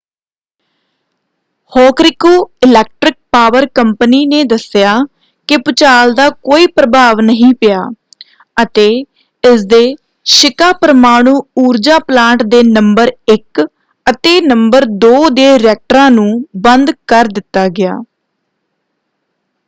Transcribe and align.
Hokuriku 1.71 2.29
electric 2.63 3.15
power 3.31 3.65
company 3.75 4.25
ਨੇ 4.25 4.43
ਦੱਸਿਆ 4.43 4.95
ਕਿ 5.49 5.57
ਭੁਚਾਲ 5.57 6.13
ਦਾ 6.13 6.29
ਕੋਈ 6.41 6.67
ਪ੍ਰਭਾਵ 6.75 7.19
ਨਹੀਂ 7.21 7.53
ਪਿਆ 7.61 7.81
ਅਤੇ 8.57 8.87
ਇਸਦੇ 9.43 9.83
ਸ਼ੀਕਾ 10.25 10.71
ਪਰਮਾਣੂ 10.81 11.35
ਊਰਜਾ 11.57 11.99
ਪਲਾਂਟ 11.99 12.43
ਦੇ 12.45 12.63
ਨੰਬਰ 12.63 13.11
1 13.31 13.65
ਅਤੇ 14.05 14.39
ਨੰਬਰ 14.41 14.85
2 15.05 15.13
ਦੇ 15.33 15.47
ਰਿਐਕਟਰਾਂ 15.59 16.09
ਨੂੰ 16.11 16.29
ਬੰਦ 16.61 16.91
ਕਰ 17.07 17.27
ਦਿੱਤਾ 17.27 17.67
ਗਿਆ। 17.69 18.01